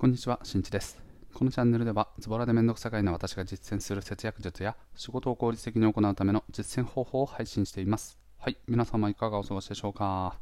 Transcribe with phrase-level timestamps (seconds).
[0.00, 0.98] こんにちは、しんちです。
[1.34, 8.18] このチャンネルでは、ズボラでめんどくさがいな私が実践する節約術や、仕事を効率的に行うための実践方法を配信しています。
[8.38, 10.38] はい、皆様いかがお過ごしでしょうか。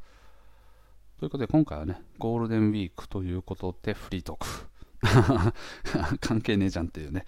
[1.19, 4.47] ということで、今回はね、ゴールデンウィークということで、フリートー
[5.03, 6.19] ク。
[6.21, 7.25] 関係ねえじゃんっていうね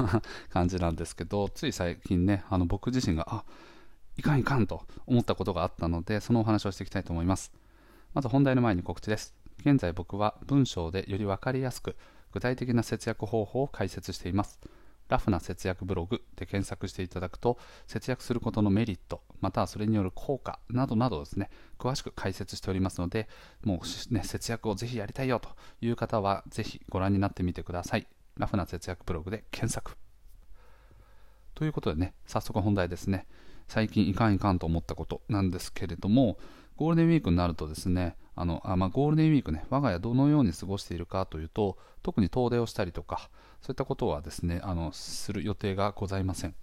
[0.48, 3.44] 感じなんですけど、つい最近ね、あの僕自身が、あ
[4.16, 7.52] いかんいかんと思ったことがあったので、そのお話をしていきたいと思います。
[8.14, 9.34] まず本題の前に告知です。
[9.64, 11.96] 現在僕は文章でより分かりやすく
[12.32, 14.60] 具体的な節約方法を解説しています。
[15.08, 23.28] ラフな節約ブログで検索していただくと節約することのメリットまたはそれによる効果などなどですね詳しく解説しておりますので
[23.62, 25.50] もう、ね、節約をぜひやりたいよと
[25.82, 28.06] いう方はぜひご覧になってみてください。
[28.36, 29.96] ラフな節約ブログで検索。
[31.54, 33.26] ということでね早速本題ですね。
[33.68, 36.38] 最近いかんいかんと思ったことなんですけれども
[36.76, 43.30] ゴールデンウィークになるとですねあのあまあ、ゴールデンウィークね、我が家どのように過ごしているかというと、特に遠出をしたりとか、
[43.62, 46.54] そういったことはですね、あのする予定がございません。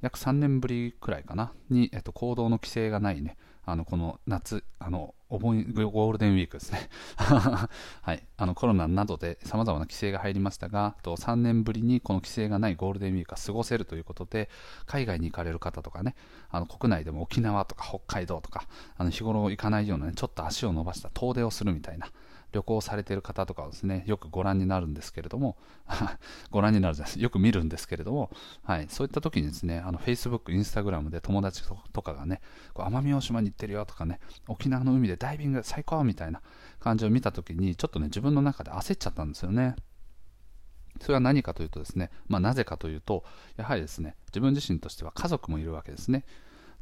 [0.00, 3.36] 約3年ぶりくらいかな、に、えっと、行動の規制がないね、
[3.66, 7.68] あのこの夏、あのお盆ゴールデンウィークですね、 は
[8.12, 14.48] い、あのコロナなどでさまざまな規制が入りましたが、と3年ぶりにこの規制がないゴールデンウィークが過ごせるということで、
[14.86, 16.14] 海外に行かれる方とかね、
[16.50, 22.10] あの国内でも沖縄とか北海道とか、あの日頃行かないような、ね、ちょっと足を伸ばした遠出をするみたいな、
[22.54, 25.58] 旅行されている方とかをですね、よくご覧になるんですけれども、
[26.52, 28.30] ご覧になるじゃないですよく見るんですけれども、
[28.62, 32.40] はい、そういった時にですね、あの Facebook、Instagram で友達とかがね、
[32.72, 36.40] こう奄美大島に行ってるよとかね、沖縄の海でダイビング最高みたいな
[36.78, 39.74] 感じを見た時に、ちょっとね、自分の中で焦っちゃったんですよね。
[41.00, 43.24] それは何かというとですね、まあ、なぜかというと、
[43.56, 46.24] やはりですね、自分自身としては家族もいるわけですね。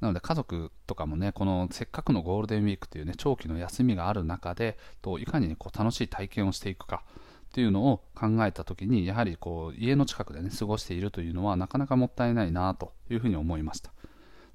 [0.02, 7.04] なので家族とかもね、このせっかくのゴールデンウィークというね、長期の休みがある中で、といかに、こう楽しい体験をしていくか
[7.50, 13.92] っていうのを考えたときに、やはりこう家の近くでね、過ごしているというのはなかなかもったいないなというふうに思いました。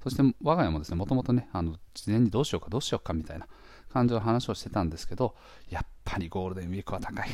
[0.02, 3.48] そして我が家もですね、もともとね、あの事前にどうしようかどうしようかみたいな
[3.90, 5.34] 感じの話をしてたんですけど、
[5.70, 7.28] やっぱりゴールデンウィークは高い。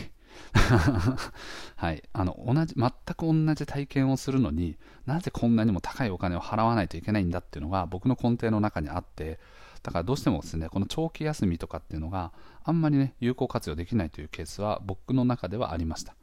[1.77, 9.39] はい、あの同じ全く同じ体験をするのになぜこんなにも高いお金を払わないといけないんだっていうのが僕の根底の中にあって
[9.83, 16.15] だからどうしてもですねこの長期休みとかっていうのがあんまりね有効活用できないというケースは僕の中ではありました。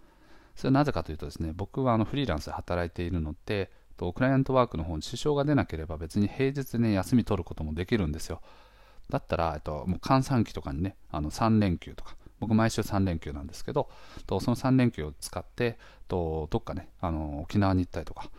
[0.55, 8.41] それはなぜかというとですね僕はあのフリーランスで働いているのでとクライアントワークの方に支障が出なければ別に平日ね休み取ることもできるんですよ。
[9.09, 13.87] だったら、えっと、もう閑散期とかにねあの3連休とか僕毎週3連休なんですけど、
[14.25, 15.77] とその3連休を使って、
[16.09, 18.29] とどっかね、あの沖縄に行ったりとか、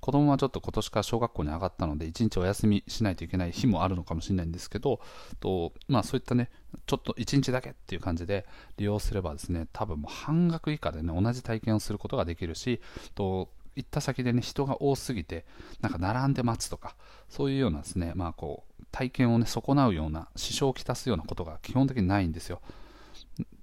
[0.00, 5.00] 子供はちょっと今年から小学校に上がったので、1日お休みしないといけない日もあるのかもしれないんですけど、
[5.40, 6.50] とまあ、そういったね、
[6.86, 8.46] ちょっと1日だけっていう感じで
[8.76, 12.80] 利用すればですね、多分もう半額以下でね、同じ体験をすることができるし、
[13.16, 15.44] と行った先でね、人が多すぎて、
[15.80, 16.94] なんか並んで待つとか、
[17.28, 22.60] そういうようなですね、まあこう、体験をね、損なうような、支障をきたすようなことが基本的にないんですよ。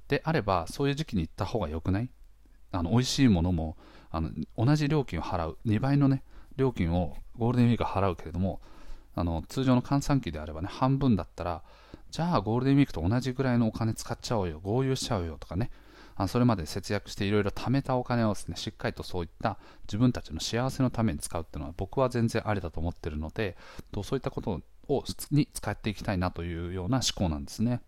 [0.08, 2.10] であれば、そういう時期に行った方が良くない？
[2.72, 3.78] あの美味しいものも
[4.12, 6.24] あの同じ料金を払う、2倍の、ね、
[6.58, 8.62] 料金をゴールデンウィーク払うけれども、
[9.16, 11.64] あの通常の換算期であればね、半分だったら、
[12.12, 15.72] じゃあゴールデンウィークと同じぐらいのお金使っちゃおうよ、合流しちゃおうよとかね、
[16.16, 23.58] あそれまで節約していろいろ貯めたお金をですね、しっかりとそういった自分たちの幸せのために使うっていうのは僕は全然ありだと思ってるので、
[24.04, 27.82] そういったことをに使っていきたいなというような思考なんですね。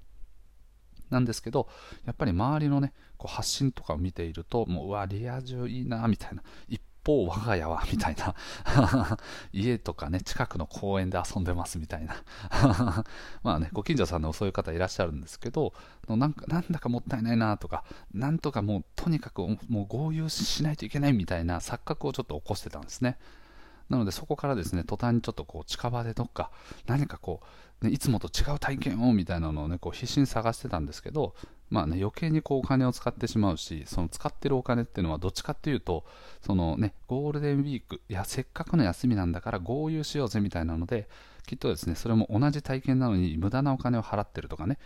[1.09, 1.67] なんですけど、
[2.05, 6.43] やっぱり周りのね、こう発信とかを見ていると、もう、うわ、リア充いいな、みたいな。
[6.67, 8.35] 一方、我が家は、 みたいな。
[9.53, 12.23] 家とかね、近くの公園で遊んでます、みたいな。
[13.43, 15.73] まあね、ご近所さんでもそういう方いらっしゃるんですけど、
[16.07, 23.17] なんか、なんだかもったいないな、とか、なんとかもう、とにかく、もう合流しないといけないみたいな錯覚をちょっと起こしてたんですね。
[23.89, 26.51] なのでそこからですね、途端にちょっとこう近場でどっか
[26.87, 27.41] 何かこ
[27.81, 31.35] う、ね、いつもと違う体験をみたいなのをね、こう必死に探してたんですけど、
[31.69, 36.05] まあね、余計にこうお金を使ってしまうし、その使ってるお金っていうのはどっちかっていうと、
[36.41, 41.07] そのね、ゴールデンウィーク、いや、せっかくの休みなんだから合流しようぜみたいなので、
[41.45, 44.77] きっとですね、それも同じ体験なのに無駄なお金を払ってるとかね、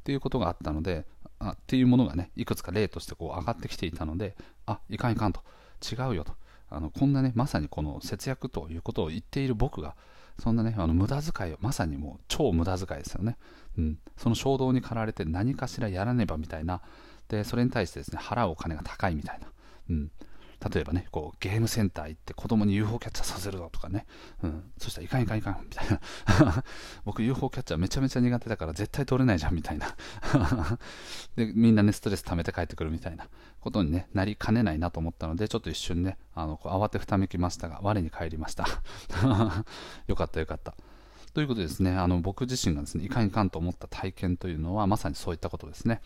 [0.00, 1.06] っていうことがあったので、
[1.38, 5.42] あっていうものがね、いくつか例としてこう上がってきていたので、あ、いかんいかんと、
[5.80, 6.34] 違うよと。
[6.70, 9.94] あのこんなね、まさにこの節約ということを言っている僕が、
[10.38, 13.36] そんなね、あの無駄遣いを、まさにもう超無駄遣いですよね。
[13.76, 16.82] うん、その衝動に駆られて何かしらやらねばみたいな、
[17.28, 19.48] で、それに対してですね、払うお金が高いみたいな。
[19.90, 20.10] うん、
[20.72, 24.06] 例えばね、こうゲームセンター行って子供に UFO キャッチャーさせるぞとかね、
[24.42, 25.60] うん、そしたらいかんいかんいかん。
[25.62, 26.00] みたいな。
[27.04, 29.96] 僕 UFO キャッチャーめちゃめちゃ苦手だから絶対取れないじゃんみたいな。
[31.36, 33.28] でみんなねストレス溜めて帰ってくるみたいな。
[33.60, 38.66] ことに、ね、なりかねないなと思ったのでちょっと一瞬ねあのこう慌てふためきましたが我に返りました。
[40.06, 40.74] よかったよかった。
[41.34, 41.92] ということでですね。
[41.92, 46.00] あの僕自身がですねいかんいかんと思った体験というのはまさにそういったことですね。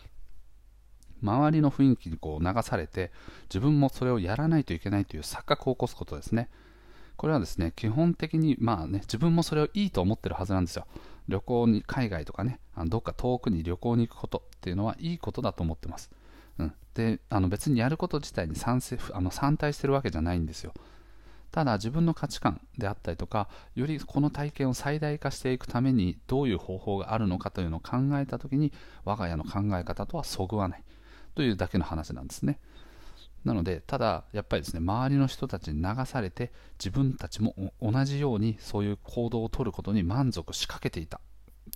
[1.23, 3.11] 周りの雰囲気にこう流されて
[3.49, 6.49] 自分もそれをやらないといけないという錯覚を起こすことですね。
[7.15, 10.85] これはですね基本的にまあね自分もそれをいいと思ってるはずなんですよ。
[11.27, 16.11] 旅行に海外とかねあのどっか遠くに旅行に行くことっていうのはいいことだと思ってます、
[16.59, 20.73] うん、であの別にやること自体に賛成あの反対してるわけじゃないんですよ。
[21.51, 28.73] ただ自分の価値観であったりとかよりこの体験を最大化していくためにどういう方法があるのかというのを考えた時に
[29.05, 30.83] 我が家の考え方とはそぐわない。
[31.35, 32.59] というだけの話なんですね。
[33.43, 41.19] なので、ただ、やっぱりですね、周りの人たちに流されて、自分たちも同じようにそういう行動をとることに満足しかけていた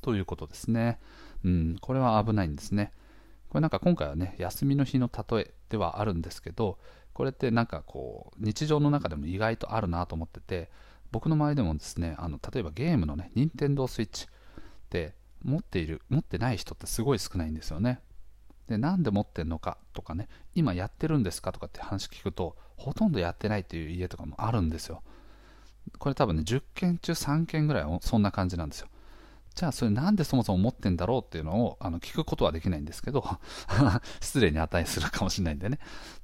[0.01, 0.99] ということですね。
[1.43, 2.93] うん、これは危ないんですね。
[3.49, 6.77] これなんか今回はね、休みの日の例えではあるんですけど、
[7.13, 10.69] これってなんかこう、日常の中でも意外とあるなと思ってて、
[11.11, 17.99] 僕の周りでもですね、あの例えばゲームのね、任天堂スイッチって持っている、持ってない人ってすごい少ないんですよね。
[18.67, 25.01] でなんで持ってるのかとかね今やってるんですかとかって話聞くとほとんどやってないっていう家とかもあるんですよ。
[25.99, 28.87] これ多分ね10件中3件ぐらいそんな感じなんですよ。
[29.55, 33.25] じゃあそれなんでそもそも持ってんだろうっていうのをあの聞くことはできないんですけど
[34.21, 35.79] 失礼に値するかもしれないんでね。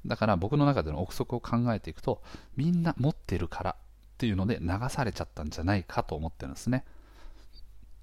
[0.06, 2.22] だから僕の中での憶測を考えていくと
[2.56, 3.76] みんな持ってるからっ
[4.18, 6.86] ていうので流されちゃったんじゃないかと思ってるんですね。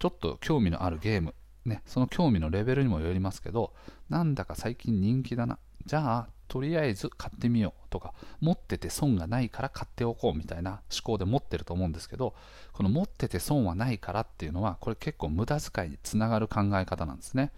[0.00, 1.34] ちょっと興味のあるゲーム
[1.64, 3.72] ね、その興味のレベルにもよりますけど、
[4.08, 5.58] なんだか最近人気だな。
[5.86, 12.34] じゃあ、とりあえず買ってみようとか、持ってて損がないから買っておこうみたいな思考で持ってると思うんですけど、
[12.72, 17.52] この持ってて損はないからっていうのは、これ結構無駄遣いにつながる考え方なんですね。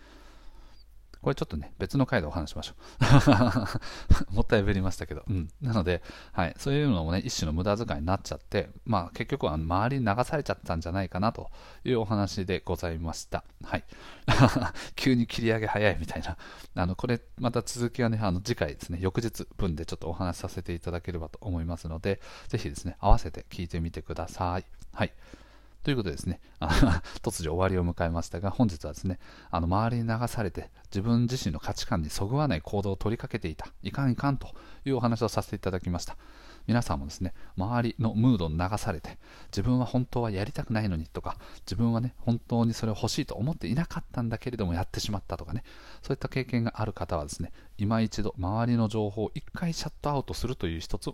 [1.22, 2.74] これちょっとね、別の回でお話しましょ
[4.30, 4.34] う。
[4.34, 5.22] もったいぶりましたけど。
[5.28, 5.48] うん。
[5.60, 6.02] なので、
[6.32, 6.54] はい。
[6.58, 11.50] そういうのもね、一種の無駄遣いになっちゃって、まあ結局は周りに流されちゃったんじゃないかなと
[11.84, 13.44] いうお話でございました。
[13.62, 13.84] はい。
[14.96, 16.36] 急に切り上げ早いみたいな。
[16.74, 24.64] あの、これ、また続きはね、あの、次回ですね、翌日分でちょっとお話しさせていただければと思いますので、ぜひですね、合わせて聞いてみてください。
[24.92, 25.12] はい。
[25.82, 26.40] ということでですね、
[27.22, 29.18] 突如終わりを迎えましたが、本日はですね、
[29.50, 34.48] あの周りに流されて自分自身の価値観にそぐわない行動を取りかけていた、いかんいかんと
[34.84, 36.16] いうお話をさせていただきました。
[36.68, 41.36] 皆さんもですね、周りのムードに流されて、自分は本当はやりたくないのにとか、
[41.66, 45.64] 自分はね、本当にそれを欲しいと思っていなかったんだけれどもやってしまったとかね、
[46.02, 51.10] そういった経験がある方はですね、今一度周りの情報を一回シャットアウトするという一つ、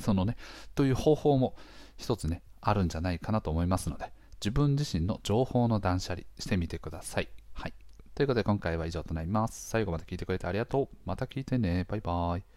[0.00, 0.36] そのね、
[0.74, 1.54] という方法も
[1.96, 7.28] 一つね、あるんじゃないかなと思いますので、自分自身の情報の断捨離してみてください。
[7.52, 7.74] はい。
[8.14, 9.68] ということで今回は以上となります。
[9.68, 10.96] 最後まで聞いてくれてありがとう。
[11.04, 11.84] また聞いてね。
[11.88, 12.55] バイバイ。